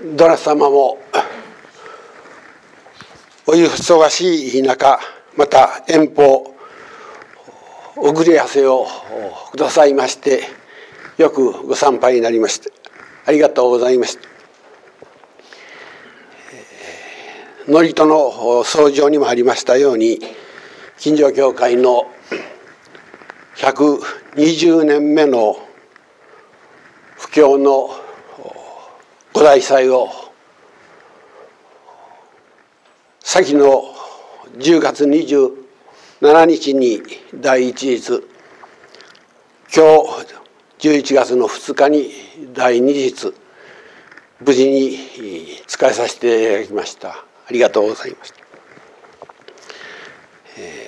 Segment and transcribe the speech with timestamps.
[0.00, 0.98] どなた様も
[3.48, 5.00] お忙しい中
[5.36, 6.54] また遠方
[7.96, 8.86] 遅れやせを
[9.50, 10.42] くださいまして
[11.16, 12.70] よくご参拝になりまして
[13.26, 14.28] ありがとうございました。
[17.66, 20.20] 祝詞の創上にもありましたように
[20.96, 22.06] 近所教会の
[23.56, 25.56] 120年目の
[27.16, 27.90] 布教の
[29.38, 30.10] 五大祭を
[33.20, 33.84] 先の
[34.56, 37.00] 10月27日に
[37.36, 38.24] 第一日
[39.72, 40.02] 今
[40.80, 42.10] 日11月の2日に
[42.52, 43.32] 第二日
[44.40, 44.98] 無事に
[45.68, 47.10] 使いさせていただきました。
[47.10, 48.40] ありがとうございました、
[50.58, 50.84] え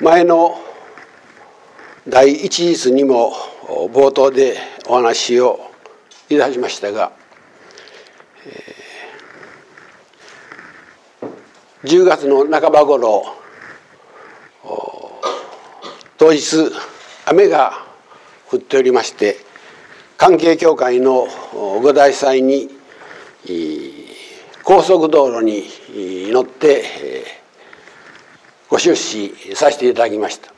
[0.00, 0.65] ー、前の
[2.08, 3.32] 第一日にも
[3.92, 4.56] 冒頭で
[4.86, 5.58] お話を
[6.28, 7.10] いたしましたが、
[8.46, 13.24] えー、10月の半ば頃
[16.16, 16.70] 当日
[17.26, 17.84] 雨が
[18.50, 19.38] 降っておりまして
[20.16, 22.70] 関係協会の五大祭に
[24.62, 25.64] 高速道路に
[26.30, 26.84] 乗って
[28.68, 30.55] ご出資させていただきました。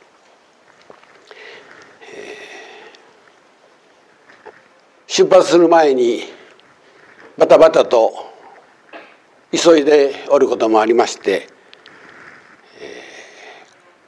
[5.11, 6.21] 出発する前に
[7.35, 8.13] バタバタと
[9.51, 11.49] 急いでおることもありまして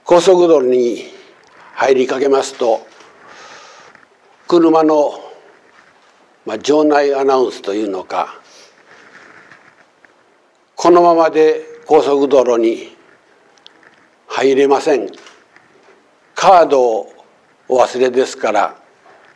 [0.03, 1.05] 高速道路に
[1.73, 2.85] 入りかけますと
[4.47, 5.19] 車の、
[6.45, 8.39] まあ、場内アナウンスというのか
[10.75, 12.95] このままで高速道路に
[14.27, 15.09] 入れません。
[16.35, 17.13] カードを
[17.67, 18.75] お忘れですから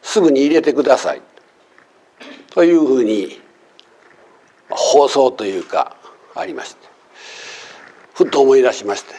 [0.02, 1.22] すぐに入れてください。
[2.56, 3.42] というふうに
[4.70, 5.98] 放送というか
[6.34, 6.88] ありまして。
[8.14, 9.14] ふっと思い出しまして。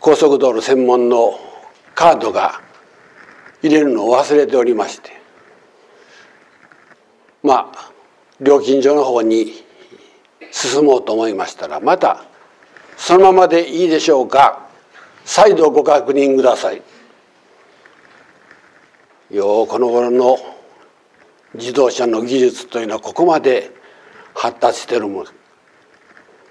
[0.00, 1.36] 高速道路専門の
[1.96, 2.60] カードが
[3.60, 5.10] 入れるのを忘れておりまして。
[7.42, 7.90] まあ
[8.40, 9.64] 料金所の方に
[10.52, 12.24] 進もうと思いましたらまた
[12.96, 14.68] そのままでいいでしょうか。
[15.24, 16.82] 再度ご確認ください。
[19.32, 20.38] ようこの頃の
[21.54, 23.70] 自動車の技術というのはここまで
[24.34, 25.30] 発達してるもの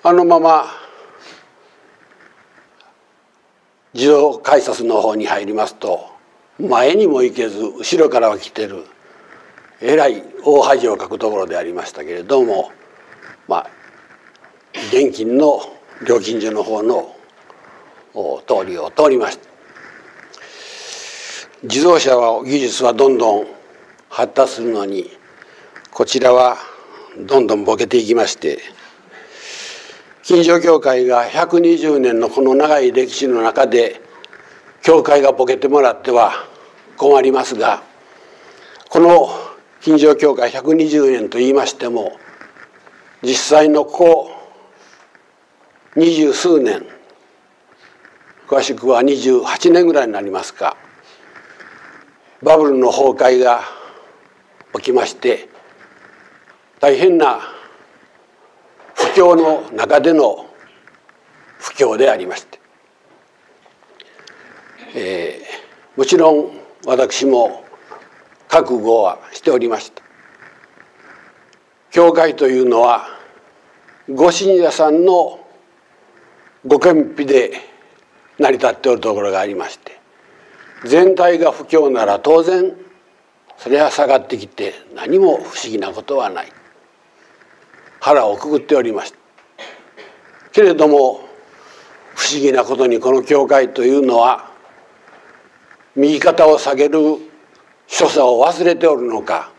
[0.04, 0.66] あのまま
[3.94, 6.08] 自動改札の方に入りますと
[6.60, 8.86] 前にも行けず後ろからは来てる
[9.82, 12.72] えらい大恥をかくところでありましたけれども
[13.48, 13.70] まあ
[14.92, 15.62] 現金の
[16.08, 17.16] 料金所の方の
[18.48, 19.48] 通りを通りました。
[21.64, 23.57] 自動車は技術はどんどん
[24.10, 25.10] 発達するのに
[25.92, 26.58] こちらは
[27.20, 28.60] どんどんボケていきまして
[30.24, 34.02] 近所教会が120年のこの長い歴史の中で
[34.82, 36.34] 教会がボケてもらっては
[36.98, 37.84] 困りますが
[38.90, 39.30] この
[39.82, 42.18] 近所教会120年と言いましても
[43.22, 44.32] 実際のここ
[45.96, 46.86] 二十数年
[48.48, 50.78] 詳しくは28年ぐらいになりますか
[52.44, 53.77] バブルの崩壊が
[54.78, 55.50] 起きまして
[56.80, 57.40] 大変な
[58.96, 60.48] 不況の中での
[61.60, 62.60] 不況でありまして、
[64.96, 66.52] えー、もちろん
[66.86, 67.64] 私も
[68.48, 70.04] 覚悟はしておりました。
[71.92, 73.08] 教会というのは
[74.10, 75.40] ご信者さんの
[76.66, 77.54] ご謙卑で
[78.38, 80.00] 成り立っておるところがありまして
[80.86, 82.76] 全体が不況なら当然
[83.58, 86.52] それは下がってきて何も不思議なことはない。
[88.00, 89.18] 腹をくくっておりました。
[90.52, 91.28] けれども
[92.16, 94.52] 不思議なことにこの教会というのは
[95.96, 97.00] 右肩を下げる
[97.88, 99.52] 所作を忘れておるのか、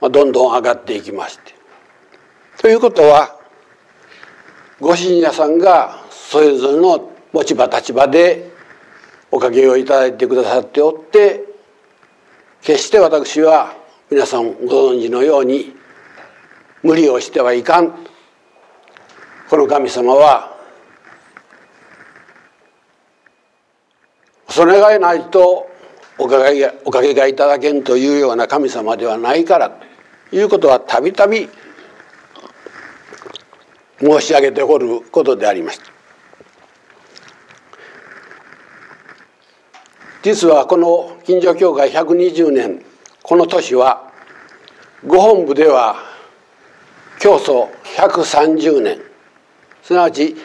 [0.00, 1.54] まあ、どんどん上がっていきまして。
[2.58, 3.36] ということは
[4.80, 8.50] ご信者さんがそれぞれの持ち場立場で
[9.30, 11.49] おかげをいただいてくださっておって
[12.62, 13.74] 決して私は
[14.10, 15.74] 皆さんご存知のように
[16.82, 17.92] 無理をしてはいかん
[19.48, 20.56] この神様は
[24.48, 25.68] それがいないと
[26.18, 31.48] おかげおかげがいただけんというような神様ではないからということはたびたび
[34.00, 35.99] 申し上げておることでありました。
[40.22, 42.84] 実はこの近所教会120年
[43.22, 44.10] この年は
[45.06, 45.96] ご本部では
[47.18, 48.98] 教祖130年。
[49.82, 50.36] すなわち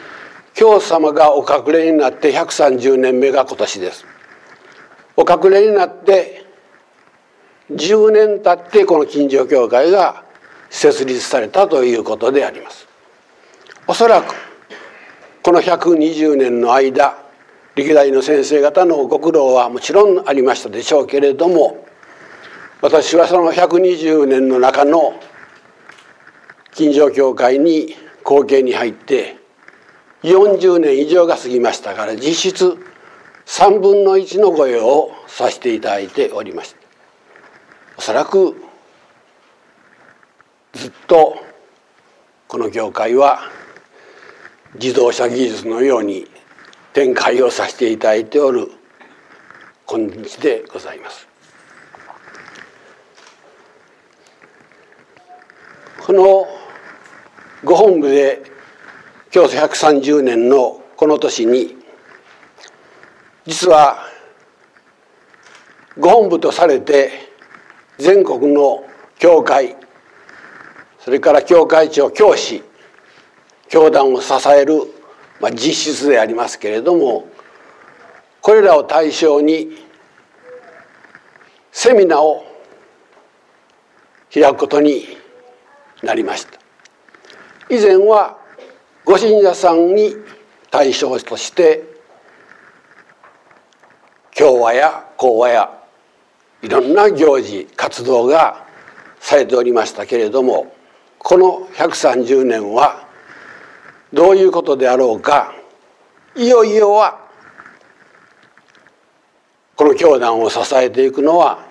[0.54, 4.06] 教祖様がお隠れになって130年目が今年です。
[5.16, 6.46] お隠れになって
[7.70, 10.24] 10年経ってこの近所教会が
[10.70, 12.88] 設立されたということであります。
[13.86, 14.34] おそらく
[15.42, 17.25] この120年の間
[17.76, 21.86] 歴代の先生方のご苦労はもちろんありましたでしょうけれども
[22.80, 25.20] 私はその120年の中の
[26.72, 27.94] 近所教会に
[28.24, 29.36] 後継に入って
[30.22, 32.78] 40年以上が過ぎましたから実質
[33.44, 36.80] 3分の1の御用をさせていただいておりました。
[37.98, 38.56] おそらく
[40.72, 41.36] ずっと
[42.48, 43.40] この業界は
[44.74, 46.26] 自動車技術のように
[46.96, 48.70] 展開をさせていただいておる
[49.84, 51.28] 今日でございます。
[56.06, 56.46] この
[57.64, 58.42] ご本部で
[59.30, 61.76] 教祖130年のこの年に
[63.44, 63.98] 実は
[65.98, 67.10] ご本部とされて
[67.98, 68.86] 全国の
[69.18, 69.76] 教会
[71.00, 72.62] それから教会長教師
[73.68, 74.95] 教団を支える、
[75.40, 77.28] まあ、実質でありますけれども
[78.40, 79.76] これらを対象に
[81.72, 82.46] セミナーを
[84.32, 85.06] 開くことに
[86.02, 86.58] なりました。
[87.68, 88.38] 以前は
[89.04, 90.14] ご信者さんに
[90.70, 91.84] 対象として
[94.36, 95.70] 共和や講和や
[96.62, 98.66] いろんな行事活動が
[99.18, 100.74] されておりましたけれども
[101.18, 103.05] この130年は
[104.12, 105.54] どういうことであろうか
[106.34, 107.20] いよいよは
[109.74, 111.66] この教団を支えていくのは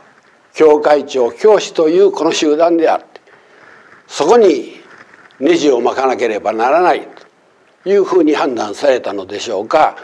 [0.54, 3.22] 教会長教師というこの集団であって
[4.08, 4.76] そこに
[5.40, 7.08] ネジを巻かなければならない
[7.84, 9.98] というふうに判断されたのでしょうか。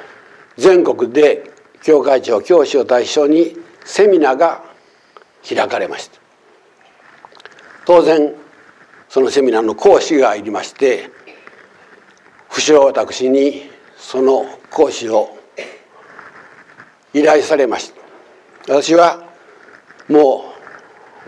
[0.57, 1.51] 全国で
[1.81, 3.55] 教会長教師を対象に
[3.85, 4.63] セミナーが
[5.47, 6.19] 開かれました。
[7.85, 8.33] 当然
[9.09, 11.09] そのセミナーの講師がいりまして
[12.51, 15.37] 不詳私にその講師を
[17.13, 18.01] 依頼されました。
[18.67, 19.23] 私は
[20.09, 20.43] も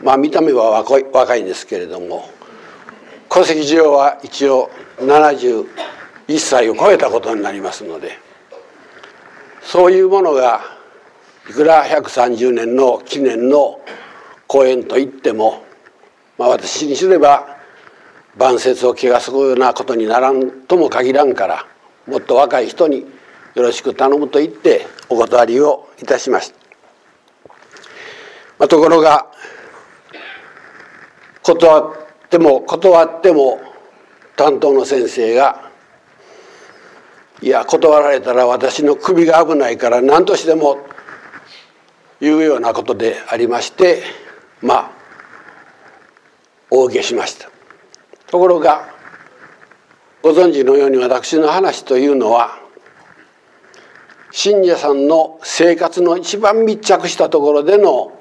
[0.01, 2.29] うまあ見た目は若い若いんですけれども
[3.29, 5.65] 戸籍上は一応71
[6.37, 8.19] 歳を超えたことになりますので
[9.61, 10.61] そういうものが
[11.49, 13.79] いくら130年の記念の
[14.47, 15.63] 公演といっても、
[16.37, 17.52] まあ、私にすれば
[18.37, 21.65] 晩節を汚すようなことにならんとも限らんから
[22.07, 23.05] もっと若い人に
[23.55, 26.63] よろしく頼むと言ってお断りをいたしました。
[28.59, 29.27] まあ、ところが
[31.43, 31.93] 断っ
[32.29, 33.61] ても断っても
[34.35, 35.69] 担当の先生が
[37.41, 40.79] 「いや断られたら私の首が危ないから何としても」
[42.21, 44.01] いうようなことでありまして
[44.61, 44.91] まあ
[46.69, 47.52] 大下しました
[48.33, 48.89] ところが
[50.23, 52.57] ご存知のように私の話というのは
[54.31, 58.19] 信者さんの生活の一番密着したところでの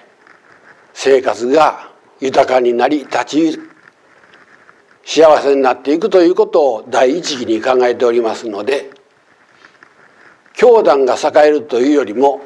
[0.92, 1.88] 生活が
[2.20, 3.58] 豊かになり立ち
[5.06, 8.90] 幸せになっていくということを第一義に考えておりますので
[10.52, 12.42] 教団が栄えるというよりも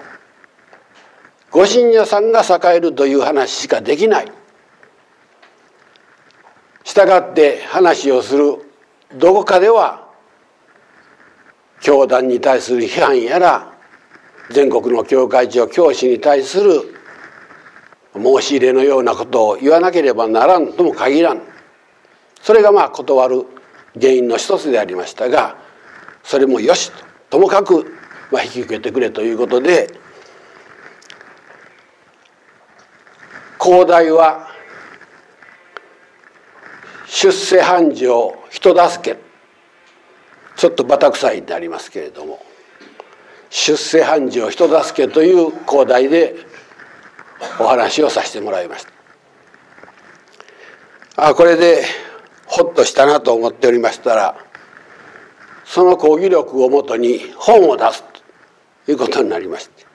[1.50, 4.30] ご信者さんが栄えるという話しかできない。
[6.96, 8.54] したがって話をする
[9.18, 10.08] どこかでは
[11.82, 13.74] 教団に対する批判やら
[14.50, 16.96] 全国の教会長教師に対する
[18.14, 21.42] 申し入れのようなことを言わなければならんとも限らん。
[22.40, 23.44] それがまあ断る
[24.00, 25.58] 原因の一つでありましたが
[26.22, 27.92] それもよしとともかく
[28.32, 29.92] まあ引き受けてくれということで
[33.60, 34.55] 広大は
[37.18, 39.18] 出世繁盛人助け。
[40.54, 42.44] ちょっとバタ臭いでありますけれども。
[43.48, 46.34] 出世繁盛人助けという広大で
[47.58, 48.86] お話をさせてもらいまし
[51.16, 51.28] た。
[51.28, 51.86] あこれで
[52.44, 54.36] ほっとしたなと思っておりましたら
[55.64, 58.04] その講義力をもとに本を出す
[58.84, 59.86] ということになりまして。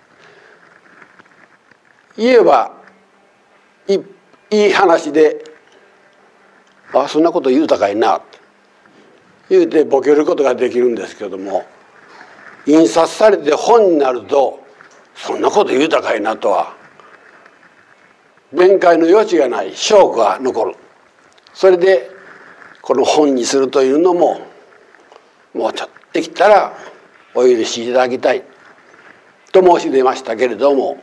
[2.17, 2.71] 言えば
[3.87, 3.99] い
[4.49, 5.43] いい話で
[6.93, 8.25] 「あそんなこと言うたかいな」と
[9.49, 11.65] 言うてボケることができるんですけども
[12.65, 14.59] 印刷されて本になると
[15.15, 16.73] そんなこと言うたかいなとは
[18.53, 20.75] 弁解の余地がない証拠が残る。
[21.53, 22.09] それで
[22.81, 24.41] この本にするというのも
[25.53, 26.73] もうちょっとできたら
[27.33, 28.43] お許しいただきたい。
[29.51, 30.97] と申し出ましたけれども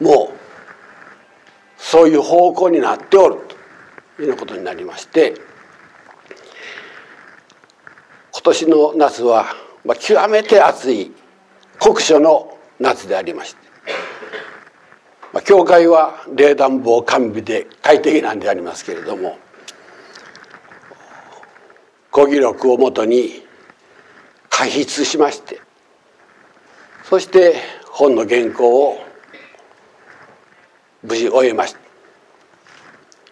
[0.00, 0.34] もう
[1.76, 3.36] そういう方向になっておる。
[4.18, 5.34] いうようなことになりまして
[8.32, 9.46] 今年の夏は、
[9.84, 11.12] まあ、極めて暑い
[11.78, 13.58] 酷暑の夏でありまして、
[15.32, 19.38] まあ、教会は冷暖房完備で快適なんでありますけれども
[22.10, 23.42] 講義録をもとに
[24.50, 25.60] 開筆しまして
[27.04, 27.56] そして
[27.90, 28.98] 本の原稿を
[31.02, 31.83] 無事終えました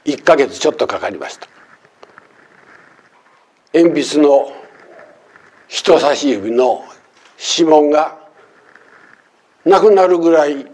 [0.05, 1.49] 1か月ちょっとかかりました。
[3.75, 4.53] 鉛筆の
[5.69, 6.85] 人差し指の
[7.57, 8.19] 指紋が
[9.65, 10.67] なくなるぐらい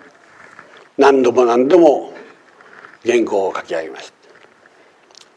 [0.97, 2.13] 何度も何度も
[3.05, 4.19] 原稿を書き上げました。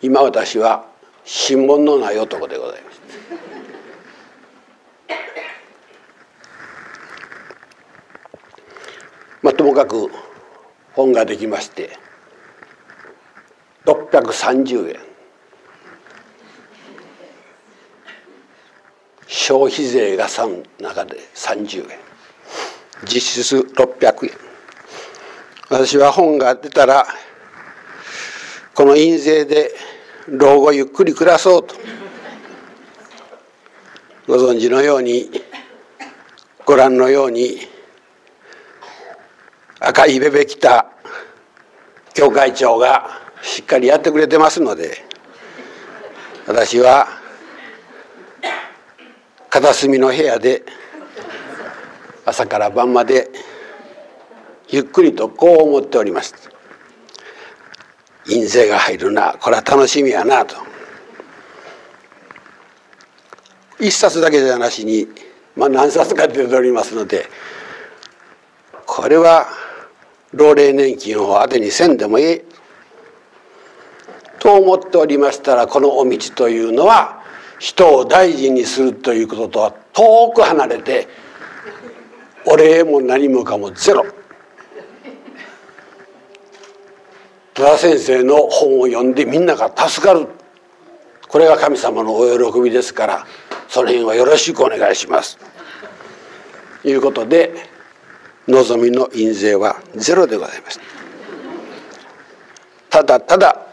[0.02, 0.86] 今私は
[1.50, 3.02] 指紋のない男でございます
[9.44, 10.10] まあともかく
[10.94, 11.98] 本ができまして
[13.86, 15.00] 630円。
[19.28, 22.00] 消費税が3中で30円。
[23.06, 24.32] 実質600円。
[25.70, 27.08] 私は本が出たら
[28.74, 29.72] この印税で
[30.28, 31.76] 老後ゆっくり暮らそうと。
[34.28, 35.30] ご存知のように
[36.66, 37.58] ご覧のように
[39.80, 40.92] 赤いベベ着た
[42.14, 43.21] 教会長が
[43.62, 44.98] しっかりやってくれてますので
[46.48, 47.08] 私は
[49.52, 50.64] 片隅の部屋で
[52.26, 53.30] 朝から晩まで
[54.70, 56.34] ゆっくりとこう思っております。
[58.28, 60.56] 印税が入るなこれは楽しみやなと。
[63.80, 65.08] 一冊だけじゃなしに、
[65.56, 67.28] まあ、何冊か出ておりますので
[68.88, 69.48] これは
[70.34, 72.51] 老齢年金を当てにせんでもいい。
[74.42, 77.22] と思っておりましたらこのお道というのは
[77.60, 81.08] 人を大事にするということとは遠く離れて
[82.48, 84.04] お礼も何もかもゼロ。
[87.54, 90.28] 多田先生の本を読んでみんなが助かる。
[91.28, 93.28] これが神様のお喜びですから
[93.68, 95.38] その辺はよろしくお願いします。
[96.82, 97.54] ということで
[98.48, 100.80] 望みの印税はゼロでございます
[102.90, 103.71] ただただ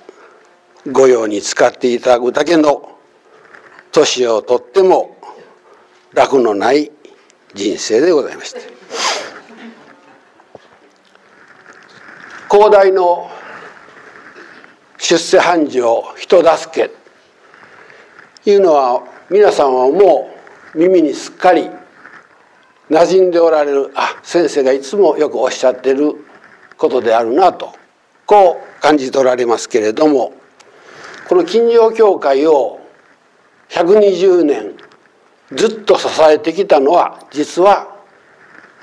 [0.87, 2.97] 御用に使っていただくだけの
[3.93, 5.17] 年をとっても
[6.13, 6.91] 楽のない
[7.55, 8.61] 人生でございました。
[12.51, 13.31] 広大の
[14.97, 20.31] 出世繁盛人助けいうのは皆さんはも
[20.75, 21.69] う耳にすっかり
[22.91, 26.15] 馴染んでおられるあ先生がいつもよくおっしゃってる
[26.79, 27.75] ことであるなと
[28.25, 30.33] こう感じ取られますけれども
[31.29, 32.81] この金城教会を
[33.69, 34.75] 120年
[35.53, 37.97] ずっと支えてきたのは実は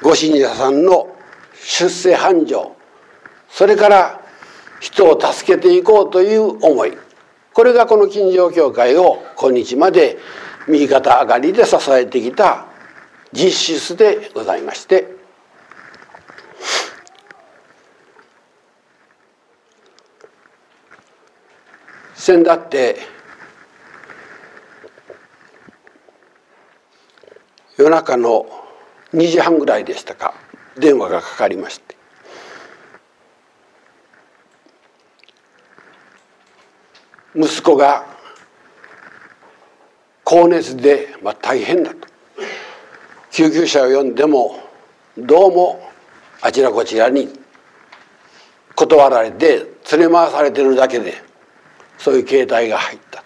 [0.03, 1.15] ご信者さんの
[1.55, 2.75] 出世繁盛。
[3.49, 4.21] それから
[4.79, 6.95] 人を助けていこうという思い。
[7.53, 10.19] これがこの金城教会を今日まで
[10.67, 12.67] 右肩上がりで支えてきた
[13.33, 15.14] 実質でございまして
[22.25, 22.97] 先だって
[27.77, 28.47] 夜中の
[29.13, 30.33] 2時半ぐらいでしたか。
[30.75, 31.95] 電話がかかりまして。
[37.35, 38.07] 息子が
[40.23, 42.07] 高熱で、まあ、大変だと。
[43.29, 44.63] 救急車を呼んでも
[45.15, 45.91] どうも
[46.41, 47.29] あちらこちらに
[48.73, 51.23] 断られて連れ回されてるだけで
[51.97, 53.23] そういう携帯が入った、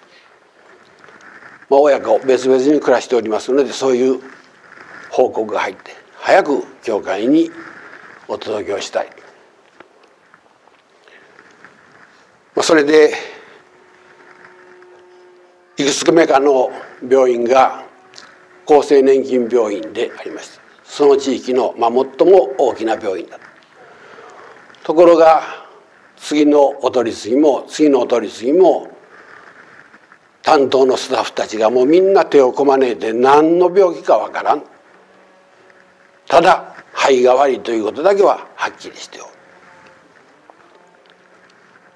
[1.69, 4.19] まあ、親子別々に暮らしておりますのでそういう
[5.09, 7.51] 報告が入って早く教会に
[8.27, 9.07] お届けをしたい、
[12.55, 13.13] まあ、それで
[15.77, 16.71] いくつか目かの
[17.09, 17.85] 病院が
[18.67, 20.61] 厚生年金病院でありました。
[20.83, 23.39] その地域の、まあ、最も大きな病院だ
[24.83, 25.58] ところが
[26.19, 28.88] 次のお取り次ぎも次のお取り次ぎも
[30.41, 34.63] 担当のスタッフたちがもうみんな手をこまねいて何の病気かわからん。
[36.27, 39.29] ただ肺が悪いということだけははっきりしておる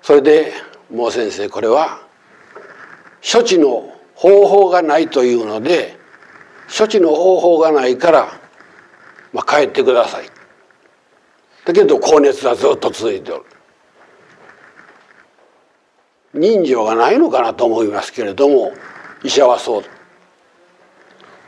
[0.01, 0.53] それで
[0.91, 2.01] もう先生これは
[3.21, 5.97] 処置の方法がないというので
[6.75, 8.39] 処置の方法がないから、
[9.31, 10.25] まあ、帰ってください。
[11.65, 13.45] だけど高熱はずっと続いておる。
[16.33, 18.73] 人情がないのかなと思いますけれども
[19.23, 19.83] 医者はそう。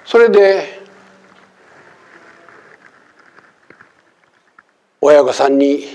[0.05, 0.81] それで
[5.01, 5.85] 親御さんに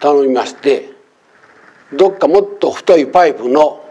[0.00, 0.90] 頼みまして
[1.92, 3.84] どっかもっと太いパイプの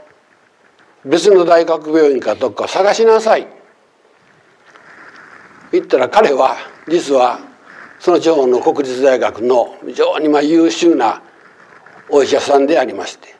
[1.06, 3.48] 別の大学病院かどっか探しなさい。
[5.72, 6.56] 言ったら彼は
[6.88, 7.40] 実は
[8.00, 11.22] その地方の国立大学の非常にまあ優秀な
[12.10, 13.36] お医者さんでありまして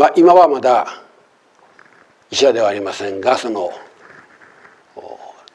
[0.00, 0.86] まあ今はまだ
[2.30, 3.70] 医者ではありませんがその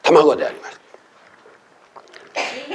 [0.04, 0.80] 卵であります。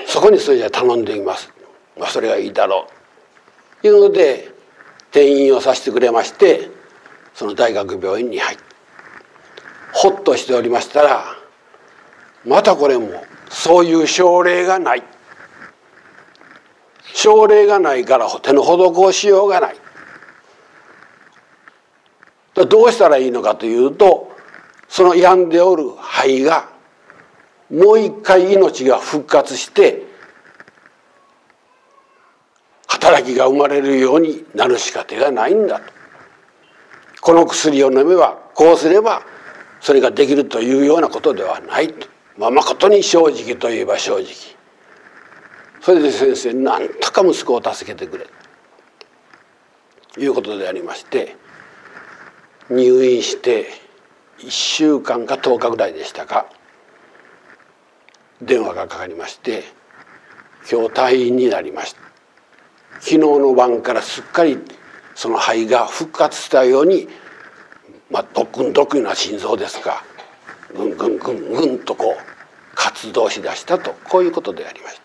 [0.05, 1.49] そこにそれじゃ頼んでいます、
[1.97, 2.89] まあ、それがいいだろ
[3.79, 3.81] う。
[3.83, 4.51] というので
[5.11, 6.69] 転院をさせてくれまして
[7.33, 8.63] その大学病院に入って
[9.93, 11.23] ほっとしておりましたら
[12.45, 15.03] またこれもそういう症例がない。
[17.13, 19.80] 症例がないから手の施しようがない。
[22.53, 24.31] どうしたらいいのかというと
[24.89, 26.69] その病んでおる肺が
[27.69, 30.03] もう一回命が復活して
[32.87, 35.85] 働きが生まれるようになるしか手がないんだと。
[37.21, 39.23] この薬を飲めばこうすれば
[39.79, 44.25] それができるというようなことではないと、まあ、誠に正直といえば正直。
[45.81, 48.27] それで先生なんとか息子を助けてくれ
[50.13, 51.35] ということでありまして
[52.69, 53.67] 入院して
[54.39, 56.47] 1週間か10日ぐらいでしたか
[58.41, 59.63] 電話がかかりまして
[60.71, 62.01] 今日退院になりました
[62.99, 64.59] 昨日の晩からすっかり
[65.15, 67.07] その肺が復活したように
[68.09, 70.03] まあドクンドクンな心臓ですが
[70.75, 75.00] ぐんぐんぐんぐんとこう活動しだしたとこういうことでありました。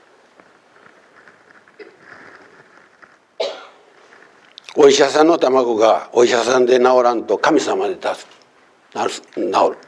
[4.79, 8.27] お医者さんの卵がお医者さんで治らんと神様で出す
[9.35, 9.79] 治る。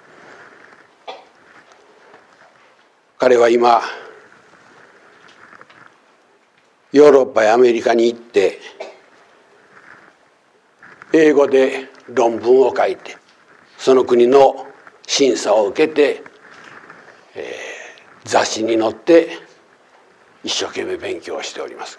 [3.18, 3.82] 彼は今
[6.92, 8.60] ヨーロッパやアメリカに行って
[11.12, 13.18] 英語で論文を書いて
[13.76, 14.66] その国の
[15.06, 16.22] 審査を受けて、
[17.34, 19.28] えー、雑誌に載って
[20.44, 21.98] 一生懸命勉強しております。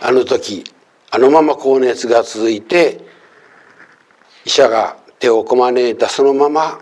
[0.00, 0.64] あの時
[1.14, 2.98] あのまま高熱が続いて
[4.46, 6.80] 医者が手をこまねいたそのまま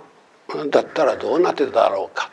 [0.70, 2.30] だったらどうなってただろうか。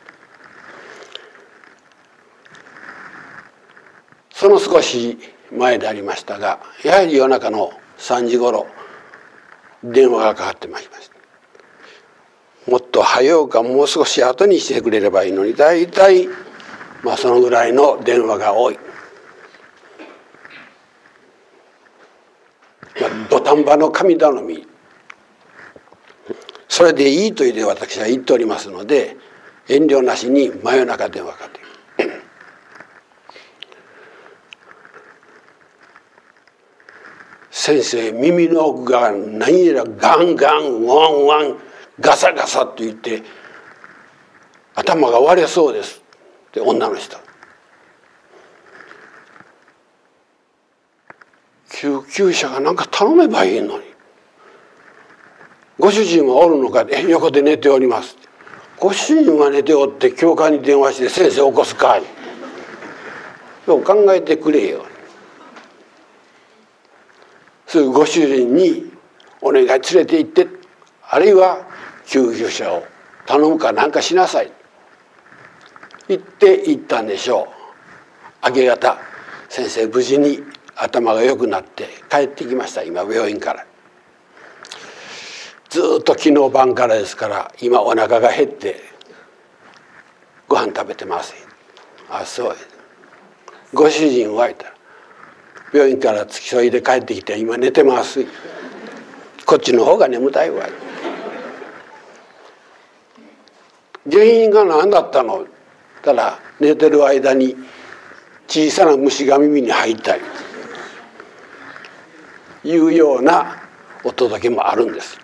[4.31, 5.17] その少し
[5.51, 8.67] 前でありましたがやはり夜中の3時ごろ
[9.83, 12.71] 電話がかかってまいりました。
[12.71, 16.27] もっと早うかもう少し後にしてくれればいいのに大体
[17.01, 18.77] まあそのぐらいの電話が多い。
[23.47, 24.67] 土壇場の神頼み。
[26.67, 29.15] それでいいと言って私は言っておりますので
[29.69, 31.49] 遠慮なしに真夜中電話か
[31.97, 32.03] け
[37.49, 41.57] 先生耳の奥が何やらガンガンワンワン
[42.01, 43.23] ガサガサと言って
[44.75, 46.03] 頭が割れそうです。
[46.49, 47.26] って女の人。
[51.79, 53.83] 救急車が何か頼めばいいのに。
[55.77, 56.87] ご主人はおるのか。
[56.89, 58.17] え横で寝ております。
[58.79, 62.03] ご主人は寝ておって教官に電話して先生起こすかい。
[63.67, 64.85] よう考えてくれよ。
[67.67, 68.91] すぐご主人に
[69.41, 70.47] お願い連れて行って
[71.03, 71.67] あるいは
[72.07, 72.83] 救急車を
[73.27, 74.51] 頼むかなんかしなさい。
[76.07, 77.47] 言って行ったんでしょ
[78.43, 78.47] う。
[78.47, 78.97] 明け方
[79.47, 80.39] 先生無事に
[80.79, 83.65] 頭が良くなって帰ってきました今病院から。
[85.69, 88.79] ずっと昨日晩からですから今お腹が減って
[90.47, 91.37] ご飯食べてません。
[92.09, 92.55] あそう
[93.73, 94.73] ご主人はいたら
[95.73, 98.25] 病院から付き添いで帰ってきて今寝てます。
[99.45, 100.67] こっちの方が眠たいわ。
[104.09, 105.45] 原因が何だったの？
[106.01, 107.57] たら寝てる間に
[108.47, 110.21] 小さな虫が耳に入ったり。
[112.67, 113.63] いうような
[114.03, 115.17] お届けもあるんです。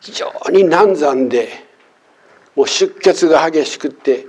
[0.00, 1.48] 非常に難産で
[2.54, 4.26] もう出血が激しくて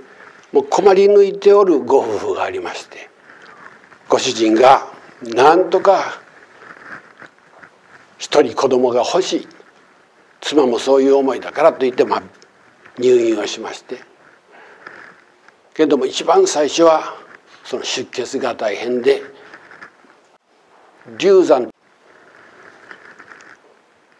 [0.52, 3.08] もう困り抜いておるご夫婦がありまして
[4.08, 4.88] ご主人が
[5.22, 6.20] なんとか
[8.18, 9.48] 一人子供が欲しい
[10.40, 12.22] 妻もそういう思いだからといって、まあ、
[12.98, 13.98] 入院をしまして。
[15.74, 17.14] けれども一番最初は
[17.64, 19.22] その出血が大変で
[21.18, 21.70] 流産。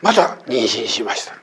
[0.01, 1.35] また妊娠しました。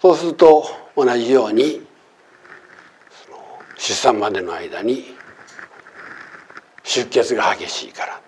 [0.00, 1.84] そうすると同じように
[3.76, 5.04] 出産までの間に
[6.84, 8.20] 出血が激しいから。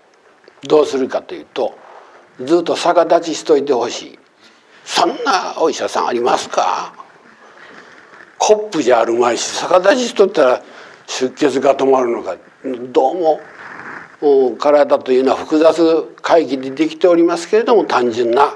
[0.64, 1.79] どうするかというと
[2.40, 4.18] ずっと逆立ちしといてほしい。
[4.88, 6.94] そんなお医者さんありますか？
[8.38, 10.62] コップじゃあるまいし逆立ちしとったら
[11.07, 12.37] 出血が止まるのか。
[12.64, 18.55] どうも体というのは複雑回帰でできておりますけれども単純な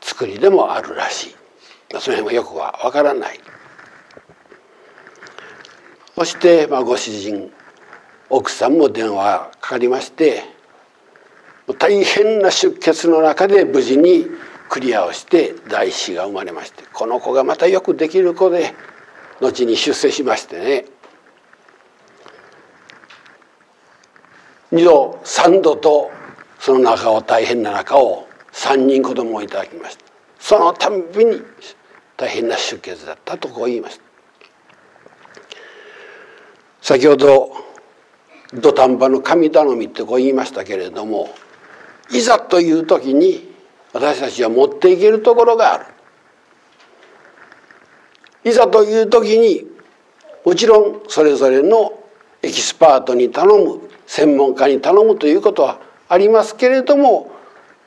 [0.00, 1.36] 作りでもあるらしい。
[2.00, 3.38] その辺はよくはわからない。
[6.16, 7.52] そして、まあ、ご主人
[8.28, 10.42] 奥さんも電話かかりまして
[11.78, 14.26] 大変な出血の中で無事に
[14.68, 18.74] クリアをして第一子が生まれましてこの子がまたよくできる子で
[19.40, 20.84] 後に出世しましてね。
[24.72, 26.10] 2度3度と
[26.58, 30.04] その中を大変な中を3人子供をいただきました。
[30.38, 31.40] そのたんびに
[32.16, 34.04] 大変な出血だったとこう言いました。
[36.82, 37.52] 先ほど
[38.54, 41.28] 土壇場の神頼みってこう言いましたけれども
[42.10, 43.47] いざという時に
[43.98, 45.86] 私たちは持っていけるところがある
[48.44, 49.66] いざという時に
[50.44, 51.98] もちろんそれぞれの
[52.40, 57.32] エキスパートに頼む専門家に頼むということはありますけれども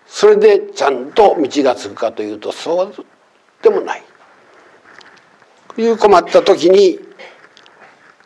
[0.05, 2.93] それでちゃんと道がつくかというとそう
[3.63, 4.03] でもない。
[5.75, 6.99] という困った時に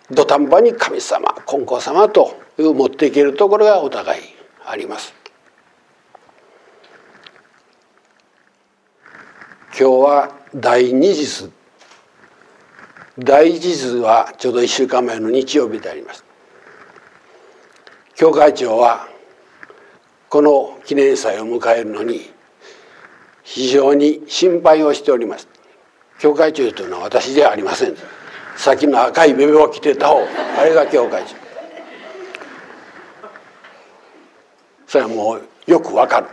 [0.09, 4.23] 土壇場に神様金光様という持っていけるところがお互い
[4.65, 5.14] あります。
[9.77, 11.51] 今日は第二次
[13.19, 16.23] 第一次はちょうど1週間前の日曜日であります。
[18.15, 19.09] 教会長は
[20.29, 22.21] この記念祭を迎えるのに
[23.43, 25.49] 非常に心配をしております。
[26.19, 27.95] 教会長というのは私ではありません。
[28.55, 30.25] 先の赤いベベを着てた方。
[30.57, 31.35] あれが教会長。
[34.87, 36.27] それはもうよくわかる。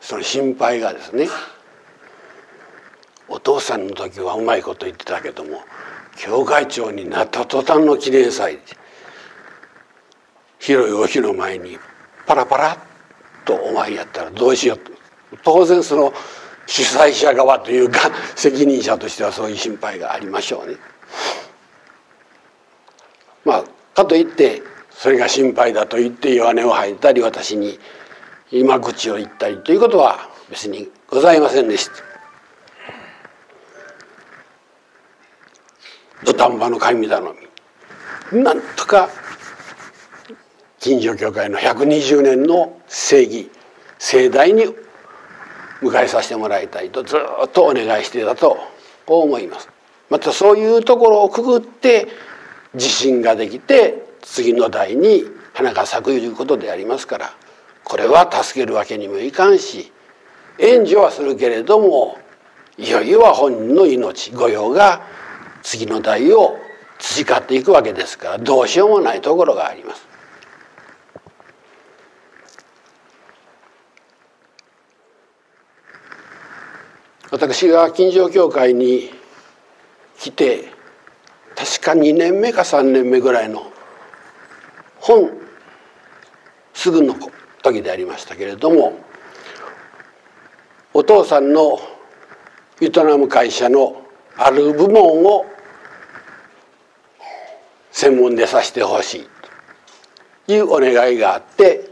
[0.00, 1.26] その心配がですね。
[3.54, 5.62] 父さんの時はうまいこと言ってたけども
[6.16, 8.58] 教会長になった途端の記念祭
[10.58, 11.78] 広いお日の前に
[12.26, 12.78] パラパラっ
[13.44, 14.92] とお参りやったらどうしようと
[15.44, 16.12] 当然その
[16.66, 20.76] 主催者側というか 責任者としてはそういう心配がありましょうね。
[23.44, 23.64] まあ
[23.94, 27.78] かといってそれが心配だと言って弱音を吐いたり私に
[28.50, 32.13] 今口を言ったりということは別にございませんでした。
[36.24, 37.34] 土壇場の神頼
[38.32, 39.08] みなんとか
[40.80, 43.50] 近所教会の120年の正義
[43.98, 44.64] 盛大に
[45.80, 48.58] 迎えさせてもらいたいとずっとお願いしていたと
[49.06, 49.68] 思います。
[50.10, 52.08] またそういうところをくぐって
[52.74, 57.34] 自信ができて次の代に花が咲くいうことでありますから
[57.84, 59.92] これは助けるわけにもいかんし
[60.58, 62.18] 援助はするけれども
[62.76, 65.02] いよいよは本人の命御用が
[65.64, 66.56] 次の代を
[66.98, 70.06] 培っていくわけですからどうしようもないところがあります。
[77.30, 79.10] 私が金城教会に
[80.20, 80.68] 来て
[81.56, 83.72] 確か2年目か3年目ぐらいの
[85.00, 85.32] 本
[86.74, 87.16] すぐの
[87.62, 88.92] 時でありましたけれども
[90.92, 91.80] お父さんの
[92.80, 94.00] 営む会社の
[94.36, 95.53] ある部門を
[98.04, 99.28] 専門でさせてほしい。
[100.46, 101.88] というお願いがあって。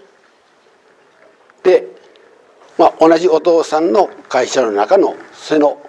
[1.62, 1.86] で、
[2.76, 5.80] まあ、同じお父さんの会社の中のその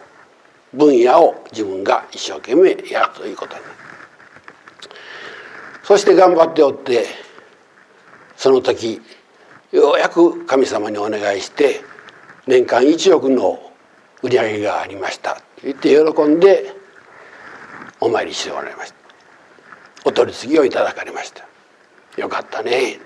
[0.73, 3.69] 分野を自分が一生懸命やるということにな
[5.83, 7.05] そして頑張っておって
[8.37, 9.01] その時
[9.71, 11.81] ようやく神様にお願いして
[12.47, 13.59] 年間1億の
[14.21, 15.35] 売り上げがありました。
[15.35, 16.73] と言って喜んで
[17.99, 19.02] お参りしておられました。
[20.05, 21.45] お取り次ぎをいただかれました。
[22.17, 22.99] よかったね。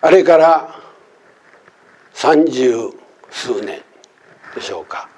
[0.00, 0.80] あれから
[2.12, 2.90] 三十
[3.30, 3.80] 数年
[4.54, 5.08] でしょうか。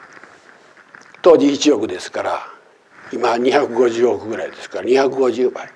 [1.22, 2.46] 当時1億ですから
[3.12, 5.68] 今250億ぐらいですから250倍。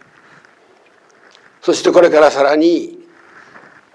[1.62, 2.99] そしてこれからさらに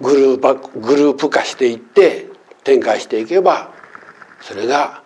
[0.02, 2.28] グループグループ化していって
[2.64, 3.72] 展開していけば
[4.42, 5.04] それが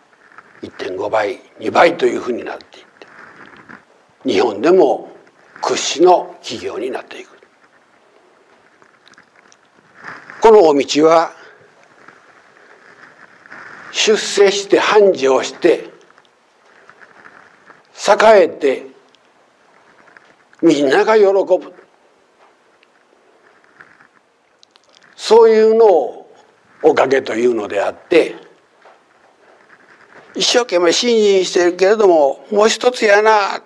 [0.63, 2.88] 1.5倍2倍というふうになっていって
[4.25, 5.12] 日本でも
[5.62, 7.39] 屈指の企業になっていく。
[10.41, 11.32] このお道は
[13.91, 15.91] 出世して繁盛して
[18.08, 18.88] 栄えて
[20.62, 21.73] みんなが喜ぶ。
[25.15, 26.34] そういうのを
[26.82, 28.36] おかげというのであって
[30.34, 33.62] 一生懸命信心してるけれどももう一つやな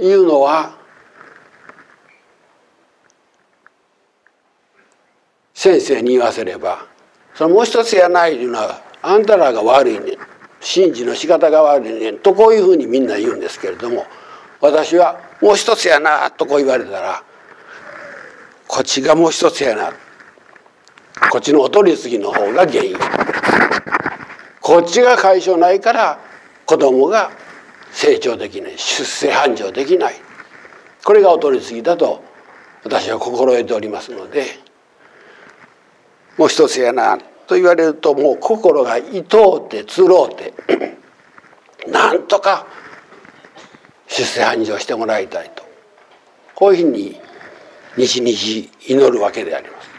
[0.00, 0.76] いうのは
[5.54, 6.86] 先生に言わせれば
[7.34, 10.16] そのもう一つやないいうのはあんたらが悪いね
[10.60, 14.06] 信じの仕方が悪いねとこういうふうにみんな言うんですけれども
[14.60, 17.22] 私はもう一つやなとこう言われたら
[18.66, 19.92] こっちがもう一つやな
[21.30, 22.96] こっちのお取り次ぎの方が原因。
[24.60, 26.18] こっちが解消ないから
[26.64, 27.30] 子供が
[27.92, 30.14] 成長できない出世繁盛できない
[31.04, 32.22] これがお取り次ぎだと
[32.84, 34.44] 私は心得ておりますので
[36.36, 40.54] もう一つやなと言われるともう心がいとうてつろうて
[41.90, 42.66] なんとか
[44.06, 45.64] 出世繁盛してもらいたいと
[46.54, 47.20] こういうふうに
[47.96, 49.90] 日々祈るわけであります。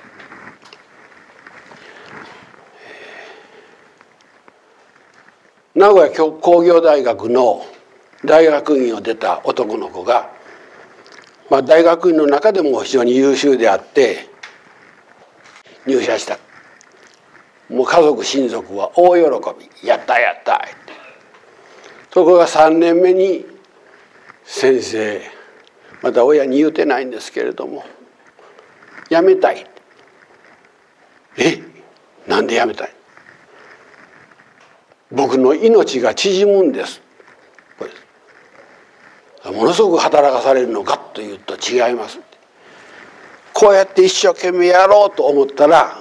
[5.74, 7.66] 名古屋工業大学の
[8.24, 10.30] 大学院を出た男の子が、
[11.50, 14.30] まあ、大学院の中でも非常に優秀であって
[15.86, 16.38] 入社した。
[17.70, 19.24] もう家族親族は大喜
[19.58, 20.68] び「やったやった」
[22.12, 23.46] ところが3年目に
[24.44, 25.22] 先生
[26.02, 27.86] また親に言うてないんですけれども
[29.10, 29.66] 「やめたい」
[31.38, 31.64] え？
[32.28, 32.94] なんでやめたい？
[35.10, 37.02] 僕の命が縮むんです。
[39.46, 42.20] ものすごく働かされるのかというと違います。
[43.54, 45.98] こうやって一生懸命やろうと思ったら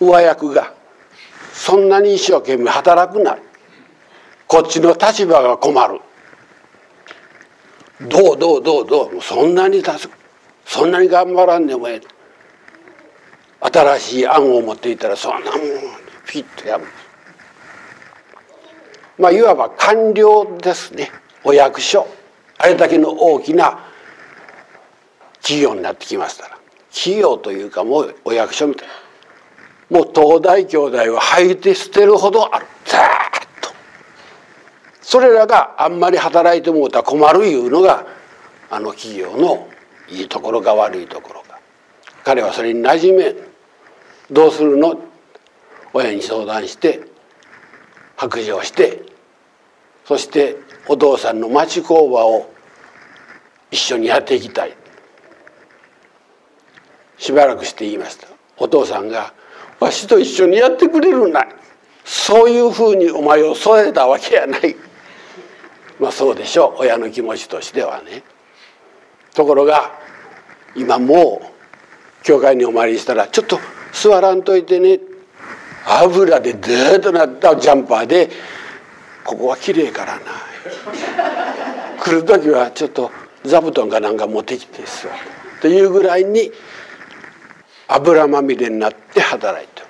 [0.00, 0.74] 上役が
[1.52, 3.42] そんなに一生懸命働くなる
[4.46, 6.00] こっちの立場が困る。
[8.08, 10.14] どうどうどうどうそんなに助
[10.64, 12.00] そんなに頑張らんでもええ。
[13.60, 15.60] 新しい案を持っていたらそんなもん
[16.28, 16.86] ピッとやむ
[19.18, 21.10] まあいわば官僚ですね。
[21.44, 22.06] お役所
[22.58, 23.84] あれだけの大きな
[25.40, 26.58] 企業になってきましたら
[26.92, 28.94] 企業というかもうお役所みたいな。
[29.98, 32.66] もう東大兄弟は吐いて捨てるほどある。
[32.84, 33.06] ザーッ
[33.62, 33.70] と。
[35.00, 38.06] それらがあんまり働いてもうたら困るいうのが
[38.70, 39.68] あの企業の
[40.10, 41.58] いいところか悪いところか。
[42.24, 43.34] 彼はそれに馴染め
[44.30, 45.00] どうするの？
[45.94, 47.00] 親に相談して
[48.16, 49.04] 白状して
[50.04, 50.56] そして
[50.88, 52.52] お父さんの町工場を
[53.70, 54.74] 一緒にやっていきたい。
[57.18, 58.26] しばらくして言いました。
[58.56, 59.32] お父さんが
[59.80, 61.46] 「わしと一緒にやってくれるな」
[62.04, 64.74] そういうふうにお前を育てたわけやない。
[66.00, 66.82] まあそうでしょう。
[66.82, 68.22] 親の気持ちとしてはね。
[69.34, 69.92] ところが
[70.74, 73.60] 今もう教会にお参りしたら「ちょっと
[73.92, 75.00] 座らんといてね」
[75.84, 78.30] 油でデーッとなったジャンパーで
[79.24, 80.20] 「ここは綺麗からな」
[82.00, 83.10] 来る時はちょっと
[83.44, 85.14] 座布団かなんか持ってきて座る
[85.60, 86.52] というぐらいに
[87.88, 89.82] 油まみれになって働いて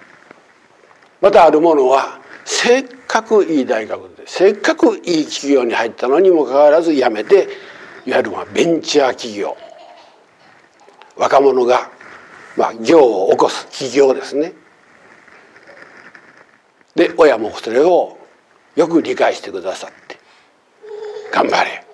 [1.21, 7.49] またあるものはせっかくいい大学でせっかくいい企業に入ったのにもかかわらず辞めて
[8.07, 9.57] いわゆるまあベンチャー企業。
[11.19, 11.91] 若者が
[12.57, 14.55] まあ業を起こす企業ですね。
[16.95, 18.17] で親もそれを
[18.77, 20.08] よく理解してくださって
[21.33, 21.85] 頑張れ。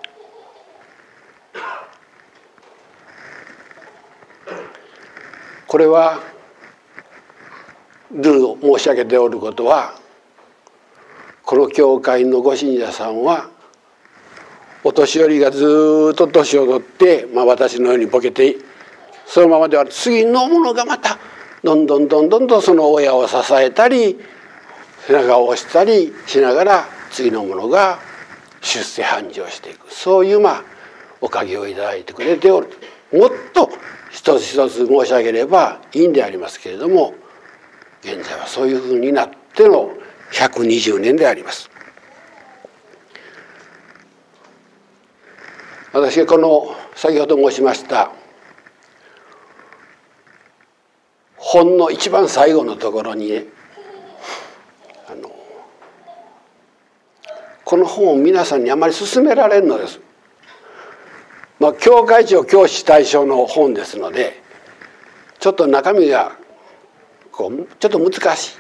[5.67, 6.21] これは
[8.13, 9.99] ルール申し上げておることは
[11.43, 13.51] この教会のご信者さんは
[14.85, 18.57] お年寄りがずっと年を取って、まあ、私のようにボケて
[19.27, 21.19] そのままでは次のものがまた
[21.65, 24.17] どんどんどんどんとその親を支えたり
[25.07, 27.99] 背中を押したりしながら次のものが
[28.65, 30.63] 出世繁盛していくそういうまあ
[31.21, 32.69] おかげをいただいてくれておる
[33.13, 33.71] もっと
[34.11, 37.15] 一つ一つ申し上げればいいんでありますけれども
[38.03, 39.91] 現在はそういうふうになっての
[40.33, 41.71] 120年であります。
[45.93, 48.11] 私がこの先ほど申しました
[51.37, 53.45] 本の一番最後のところにね
[55.07, 55.31] あの
[57.75, 59.99] この本を皆さんにあまり勧められるのです。
[61.59, 64.41] まあ、教会長教師対象の本ですので
[65.41, 66.37] ちょっと中身が
[67.33, 68.55] こうちょっと難し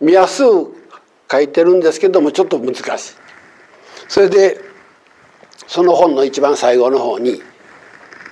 [0.00, 0.04] い。
[0.04, 0.76] 見やすく
[1.30, 3.14] 書いてるんですけどもちょっと難しい。
[4.08, 4.60] それで
[5.66, 7.40] その本の一番最後の方に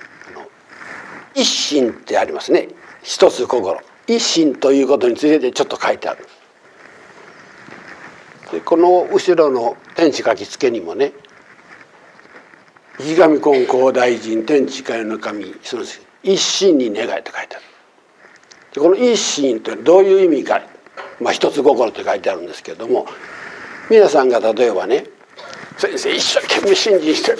[1.33, 2.67] 「一心」ってありますね。
[3.01, 3.81] 一つ心。
[4.05, 6.27] 一心ということについてちょっと書いてある
[8.51, 11.13] でこの後ろの天地書きつけにもね
[12.99, 15.83] 「池上金光大臣天地界の神その
[16.21, 17.65] 一心に願い」と書いてある。
[18.73, 20.61] でこの一心ってどういう意味か、
[21.19, 23.05] まあ、一つ心と書いてあるんですけども
[23.89, 25.05] 皆さんが例えばね
[25.77, 27.39] 「先生一生懸命信心してる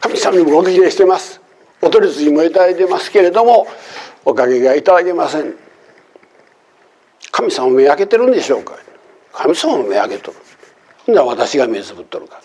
[0.00, 1.40] 神様にもご祈念してます。
[1.80, 3.66] お取り次ぎもいただいてますけれども
[4.24, 5.54] おかげがいただけません。
[7.30, 8.81] 神様目開けてるんでしょうか。
[9.32, 10.36] 神様も目開けとる。
[11.06, 12.40] ほんなら私が目つぶっとるか。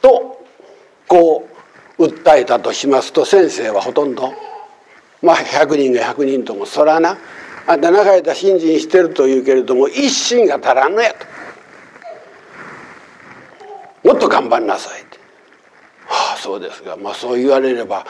[0.00, 0.44] と
[1.06, 1.48] こ
[1.98, 4.32] う訴えたとしますと先生はほとんど
[5.22, 7.16] まあ100人が100人ともそらな。
[7.64, 11.26] あんた長い間信心してると言うけれども一心が足らんのやと。
[14.08, 15.18] もっと頑張んなさいって。
[16.06, 18.04] はあそうですがまあそう言われれば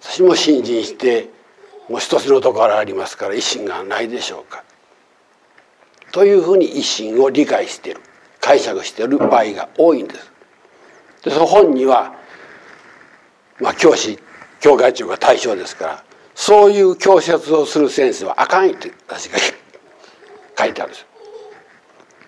[0.00, 1.30] 私も信心して
[1.88, 4.64] もう一つのところありますから一心がないでしょうか。
[6.12, 8.00] というふうに一心を理解している
[8.40, 10.32] 解釈している場合が多いんです。
[11.24, 12.14] でその本には、
[13.60, 14.18] まあ、教師
[14.60, 19.38] 教会長が対象ですからそういう教説をする先生はあかんって私が
[20.58, 21.06] 書いてあるんです。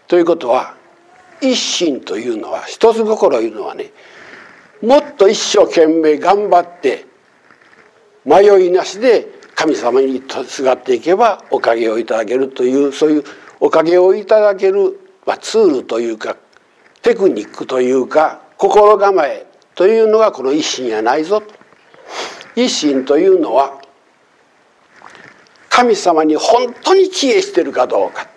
[0.06, 0.74] ということは
[1.40, 3.92] 一心というのは一つ心いうのはね
[4.82, 7.06] もっと一生懸命頑張って
[8.24, 13.24] 迷いなしで神様にすがっていけばおかげをいただけるというそういう
[13.64, 16.36] おかげをいただける、まあ、ツールというか
[17.00, 19.46] テクニックというか心構え
[19.76, 21.44] というのがこの一心やないぞ
[22.56, 23.80] 一心というのは
[25.68, 28.28] 神様に本当に帰依してるかどうか。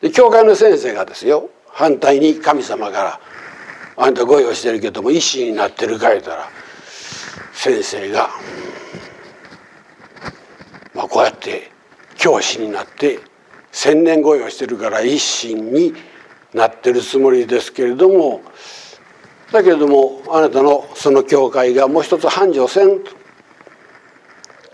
[0.00, 3.20] で教会の先生がですよ反対に神様から
[3.96, 6.50] 「あんたご用してるけども一心になってるか」言ったら
[7.52, 8.30] 先生が、
[10.92, 11.70] まあ、こうやって
[12.16, 13.20] 教師になって
[13.76, 15.92] 千年超えをしてるから一心に
[16.54, 18.40] なってるつもりですけれども
[19.52, 23.00] だけれどもあなたのその教会がもう一つ繁盛せん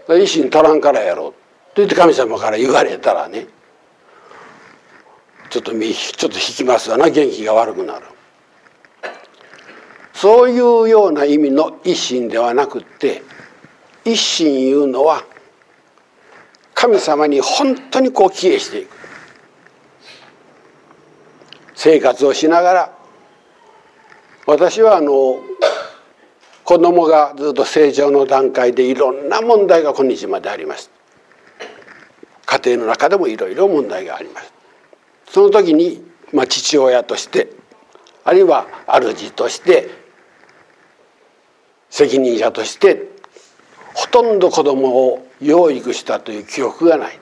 [0.06, 0.16] と。
[0.16, 1.32] 一心足らんからやろう。
[1.32, 1.36] と
[1.76, 3.48] 言って神様から言われたらね
[5.50, 7.10] ちょっとちょっと引きますわな。
[7.10, 8.06] 元気が悪くなる。
[10.14, 13.22] そういうような意味の一心ではなくって
[14.04, 15.24] 一心いうのは
[16.82, 18.90] 神様に本当にこう帰依していく。
[21.76, 22.98] 生活をしながら
[24.46, 25.40] 私はあの
[26.64, 30.90] 子供がずっと成長の段階でいろんな問題が今日まであります。
[32.46, 34.52] 家庭の中でもいろいろ問題があります。
[35.30, 37.52] その時に、まあ、父親として
[38.24, 39.88] あるいは主として
[41.90, 43.08] 責任者として
[43.94, 47.20] ほとんど子供を養育したという記憶がない、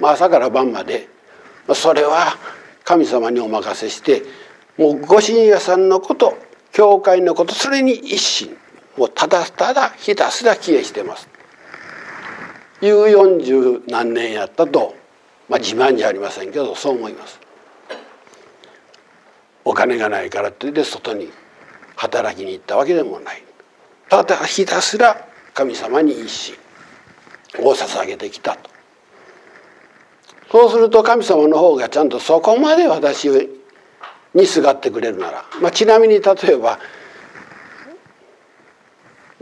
[0.00, 1.08] まあ、朝から晩まで。
[1.74, 2.36] それは
[2.84, 4.22] 神様にお任せして
[4.76, 6.36] もうご神屋さんのこと
[6.72, 8.56] 教会のことそれに一心。
[8.96, 11.28] もうただただひたすら帰依してます。
[12.82, 14.94] いう四十何年やったと、
[15.48, 17.38] まあ、自慢じゃありませんけどそう思います。
[19.64, 21.30] お金がないからといって外に
[21.94, 23.44] 働きに行ったわけでもない。
[24.08, 26.61] ただひたすら神様に一心。
[27.58, 28.70] を捧げてきたと。
[30.50, 33.30] そうすると神様の方がちゃんとそこまで私
[34.34, 36.78] にすがってくれるなら、まあ、ちなみに例えば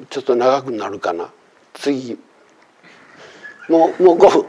[0.09, 1.31] ちょっと長くなるかな。
[1.75, 2.19] 次。
[3.69, 4.47] もうもう5分。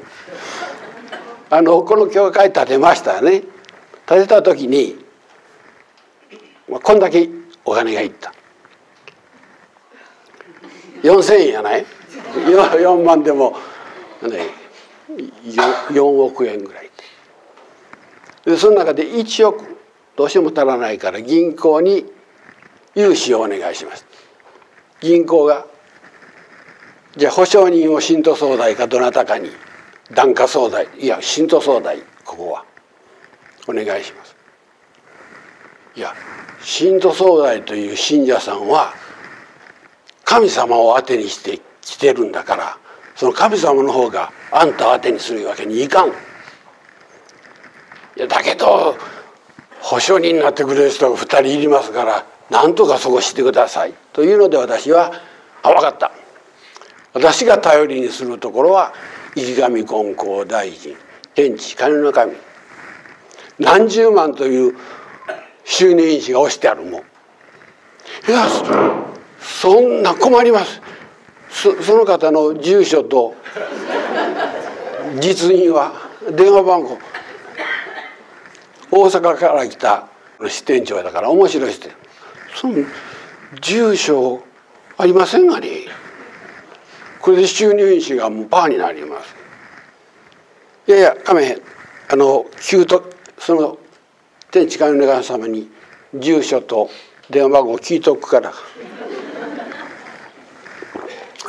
[1.49, 3.43] あのこの教会建てましたね。
[4.05, 4.95] 建てた時に、
[6.69, 7.29] まあ、こんだけ
[7.65, 8.33] お金がいった。
[11.03, 11.85] 4,000円やない？
[12.33, 13.55] 4, 万でも
[14.21, 14.47] ね
[15.91, 16.89] 4, 億円ぐらい
[18.45, 19.77] でその中で1億
[20.15, 22.05] どうしても足らないから銀行に
[22.95, 24.05] 融資をお願いします。
[24.99, 25.65] 銀行が
[27.17, 29.49] じゃあ保証人を信徒総代かどなたかに
[30.11, 32.65] 檀家総代いや信徒総代ここは
[33.67, 34.35] お願いします。
[35.95, 36.13] いや
[36.61, 38.93] 信徒総代という信者さんは
[40.23, 41.59] 神様を当てにして
[41.91, 42.77] 来てるんだから
[43.17, 46.09] その神様の方があんたを当てにするわけにいかん。
[46.09, 46.11] い
[48.15, 48.95] やだけど
[49.81, 53.93] 保証人になってくれる人が2人いりますからなんとかそこしてください。
[54.13, 55.11] というので私は
[55.63, 56.11] 「あ分かった」
[57.13, 58.93] 私が頼りにするところは
[59.35, 60.95] 池上金光大臣
[61.35, 62.33] 天地金の神。
[63.59, 64.77] 何十万という
[65.65, 67.01] 収入印紙が押してあるもん。
[67.01, 67.03] い
[68.31, 68.47] や
[69.41, 70.81] そんな困ります。
[71.51, 73.35] そその方の住所と
[75.19, 75.93] 実印は
[76.31, 76.97] 電話番号。
[78.89, 80.07] 大阪から来た
[80.47, 81.93] 支店長だから面白い支店
[82.55, 82.83] その
[83.61, 84.43] 住所
[84.97, 85.69] ありませんがね？
[87.21, 89.35] これで収入印紙がもうパーになります。
[90.87, 91.61] いやいやかめへん
[92.09, 93.77] あの給とその
[94.51, 95.69] 天地神の願様に
[96.13, 96.89] 住所と
[97.29, 98.51] 電話番号聞いとくから。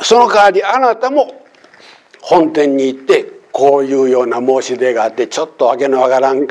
[0.03, 1.45] その代わりあなたも
[2.21, 6.47] 本店に行ってこういうような申し出があってちょっと訳のわからん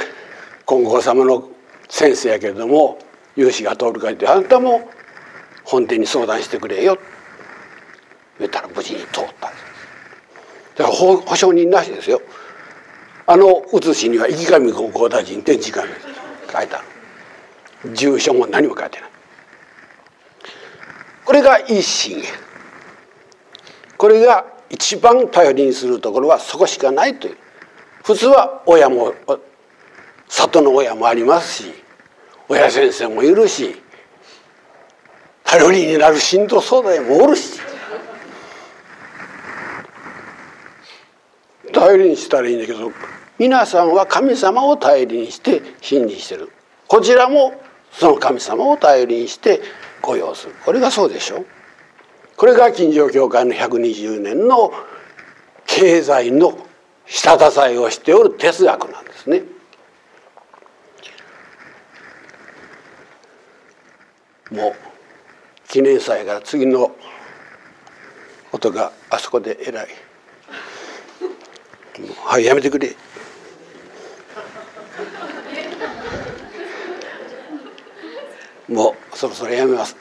[0.66, 1.48] 金剛様の
[1.88, 2.98] 先生やけれども
[3.36, 4.88] 融資が通るかってあなたも
[5.64, 6.98] 本店に相談してくれよ
[8.38, 9.64] 言ったら無事に通ったんです。
[10.76, 12.20] だから保証人なしですよ。
[13.26, 16.82] あの写しには池上高校大臣天地神書いてあ
[17.84, 17.94] る。
[17.94, 19.10] 住所も何も書いてない。
[21.24, 22.22] これが一心
[24.02, 27.36] これが一番頼りにするところはそこしかないという。
[28.02, 29.14] 普通は親も
[30.28, 31.72] 里の親もありますし
[32.48, 33.80] 親先生もいるし
[35.44, 37.60] 頼りになる信徒相談もおるし。
[41.72, 42.90] 頼りにしたらいいんだけど
[43.38, 46.50] 皆さんは神様を頼りにして信じしてる。
[46.88, 47.54] こちらも
[47.92, 49.60] その神様を頼りにして
[50.00, 50.54] 御用する。
[50.64, 51.46] これがそうでしょう。
[52.42, 54.72] これが金城教会の120年の
[55.64, 56.58] 経済の
[57.06, 59.44] 下支えをしておる哲学なんですね。
[64.50, 64.74] もう
[65.68, 66.96] 記念祭から次の
[68.50, 69.88] 音があそこで偉い。
[72.24, 72.96] はいやめてくれ。
[78.68, 79.94] もうそろそろやめます。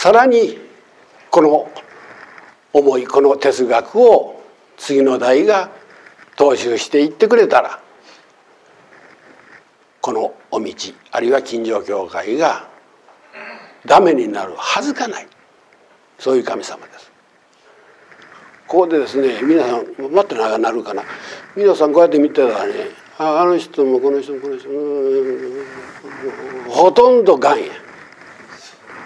[0.00, 0.56] さらに
[1.30, 1.68] この
[2.72, 4.42] 思いこの哲学を
[4.78, 5.70] 次の代が
[6.38, 7.82] 踏襲していってくれたら
[10.00, 10.72] このお道
[11.10, 12.66] あるいは金城教会が
[13.84, 15.28] ダメになるはずがない。
[16.18, 17.12] そういう神様です。
[18.66, 19.84] ここでですね皆さん
[20.14, 21.02] 待って長なるかな。
[21.54, 22.72] 皆さんこうやって見てたらね
[23.18, 24.74] あの人もこの人もこの人も
[26.70, 27.66] ほとんどがんや。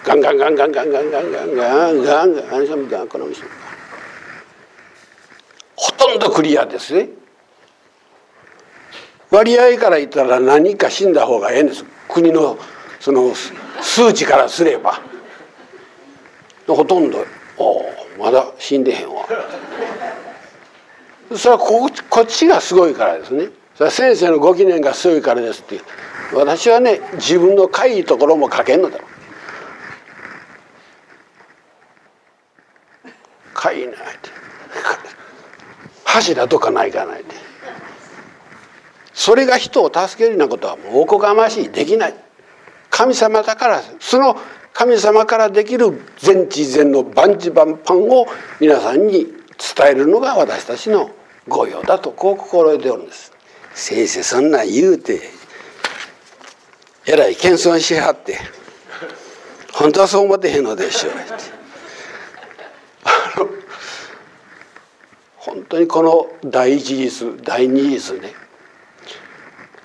[0.04, 3.50] ガンガンガンガンガンガンガンガンガンガンガンあの人もガンこの人も
[5.76, 7.08] ほとんどクリアですね
[9.30, 12.58] 割合から言ったら何か死んだ方がええんです国の
[13.00, 13.34] その
[13.80, 15.00] 数値からすれば
[16.66, 17.24] ほとんど
[17.56, 19.26] 「おおまだ死んでへんわ」
[21.34, 25.80] それはここっちがすごいからですねそれは先生のご記念がすごいからですって
[26.34, 29.13] 私はね自分のかいいところも書けんのだろう
[33.64, 33.98] かいなって
[36.04, 37.34] 柱とかないかないって
[39.14, 41.70] それが人を助けるようなことはもうおこがましい。
[41.70, 42.14] できない。
[42.90, 44.36] 神様だからその
[44.72, 48.26] 神様からできる全知全の万事万般を
[48.60, 49.26] 皆さんに
[49.76, 51.12] 伝えるのが私たちの
[51.46, 53.32] 御用だとこう心得ておるんです。
[53.72, 55.20] 先生そんな言うて
[57.06, 58.38] えらい謙遜しはって
[59.72, 61.12] 本当はそう思ってへんのでしょう
[65.36, 68.32] 本当にこの第一日第二日ね。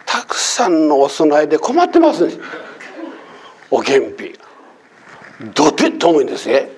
[0.06, 2.34] たくさんのお供えで困ってますね。
[3.70, 4.34] お献費
[5.54, 6.70] どてっと重いんですね。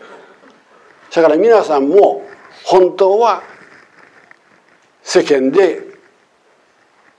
[1.13, 2.23] だから皆さんも
[2.63, 3.43] 本当は
[5.03, 5.81] 世間で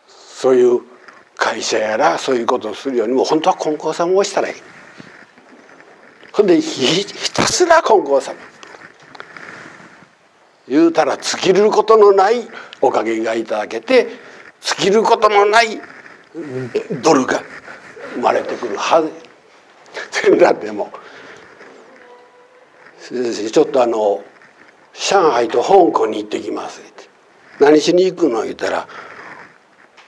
[0.06, 0.80] そういう
[1.36, 4.54] 会社やらそういうことをするよりも本当は金光様をしたらいい。
[6.32, 8.51] ほんでひたすら金光様。
[10.72, 12.48] 言うたら尽きることのない
[12.80, 14.06] おかげがいただけて
[14.62, 15.78] 尽きることのない
[17.02, 17.42] ドルが
[18.14, 19.12] 生まれてくるはず。
[20.38, 20.90] だっても
[23.02, 24.24] ちょっとあの
[24.94, 26.80] 上海と香港に行ってきます。
[26.80, 27.08] って
[27.60, 28.44] 何しに行くの？
[28.44, 28.88] 言ったら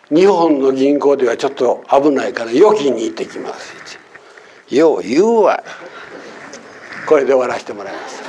[0.09, 3.75] 日本の銀行ではちょっと危ないから預金に行ってきます。
[3.75, 3.99] っ
[4.71, 5.63] てよう言うわ。
[7.07, 8.23] これで終わらせてもらいます。